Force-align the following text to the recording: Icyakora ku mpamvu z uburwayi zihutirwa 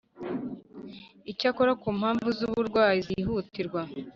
Icyakora 1.31 1.71
ku 1.81 1.87
mpamvu 1.99 2.27
z 2.37 2.39
uburwayi 2.47 2.99
zihutirwa 3.07 3.81